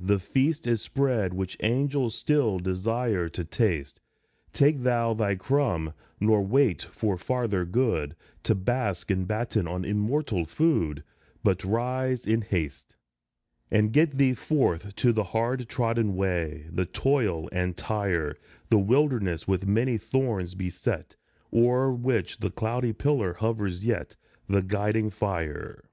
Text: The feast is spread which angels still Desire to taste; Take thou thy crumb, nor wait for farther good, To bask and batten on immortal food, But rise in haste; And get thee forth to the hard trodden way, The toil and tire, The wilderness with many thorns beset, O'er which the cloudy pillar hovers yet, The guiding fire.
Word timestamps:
The 0.00 0.18
feast 0.18 0.66
is 0.66 0.80
spread 0.80 1.34
which 1.34 1.58
angels 1.60 2.14
still 2.14 2.58
Desire 2.58 3.28
to 3.28 3.44
taste; 3.44 4.00
Take 4.54 4.82
thou 4.82 5.12
thy 5.12 5.34
crumb, 5.34 5.92
nor 6.18 6.40
wait 6.40 6.80
for 6.80 7.18
farther 7.18 7.66
good, 7.66 8.16
To 8.44 8.54
bask 8.54 9.10
and 9.10 9.28
batten 9.28 9.68
on 9.68 9.84
immortal 9.84 10.46
food, 10.46 11.04
But 11.42 11.64
rise 11.64 12.24
in 12.26 12.40
haste; 12.40 12.96
And 13.70 13.92
get 13.92 14.16
thee 14.16 14.32
forth 14.32 14.96
to 14.96 15.12
the 15.12 15.22
hard 15.22 15.68
trodden 15.68 16.16
way, 16.16 16.64
The 16.72 16.86
toil 16.86 17.50
and 17.52 17.76
tire, 17.76 18.38
The 18.70 18.78
wilderness 18.78 19.46
with 19.46 19.66
many 19.66 19.98
thorns 19.98 20.54
beset, 20.54 21.14
O'er 21.52 21.92
which 21.92 22.38
the 22.38 22.50
cloudy 22.50 22.94
pillar 22.94 23.34
hovers 23.34 23.84
yet, 23.84 24.16
The 24.48 24.62
guiding 24.62 25.10
fire. 25.10 25.90